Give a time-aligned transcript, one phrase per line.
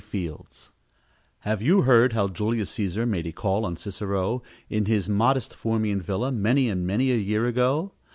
[0.01, 0.71] FIELDS
[1.41, 6.01] Have you read how Julius Cæsar Made a call on Cicero In his modest Formian
[6.01, 7.91] villa, Many and many a year ago?